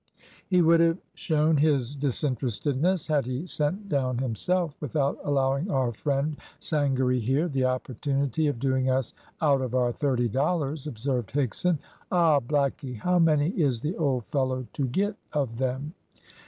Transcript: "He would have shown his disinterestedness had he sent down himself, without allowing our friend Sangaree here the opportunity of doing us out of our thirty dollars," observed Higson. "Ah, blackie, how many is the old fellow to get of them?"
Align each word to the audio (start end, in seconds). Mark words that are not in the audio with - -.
"He 0.47 0.63
would 0.63 0.79
have 0.79 0.97
shown 1.13 1.57
his 1.57 1.95
disinterestedness 1.95 3.05
had 3.05 3.27
he 3.27 3.45
sent 3.45 3.87
down 3.87 4.17
himself, 4.17 4.75
without 4.79 5.19
allowing 5.23 5.69
our 5.69 5.93
friend 5.93 6.37
Sangaree 6.59 7.19
here 7.19 7.47
the 7.47 7.65
opportunity 7.65 8.47
of 8.47 8.57
doing 8.59 8.89
us 8.89 9.13
out 9.43 9.61
of 9.61 9.75
our 9.75 9.91
thirty 9.91 10.27
dollars," 10.27 10.87
observed 10.87 11.31
Higson. 11.33 11.77
"Ah, 12.11 12.39
blackie, 12.39 12.97
how 12.97 13.19
many 13.19 13.49
is 13.49 13.79
the 13.79 13.95
old 13.95 14.25
fellow 14.25 14.65
to 14.73 14.87
get 14.87 15.15
of 15.33 15.59
them?" 15.59 15.93